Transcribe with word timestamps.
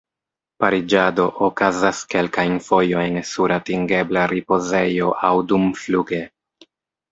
Pariĝado 0.63 1.25
okazas 1.47 1.99
kelkajn 2.13 2.57
fojojn 2.69 3.21
sur 3.33 3.55
atingebla 3.59 4.27
ripozejo 4.35 5.15
aŭ 5.31 5.33
dumfluge. 5.55 6.27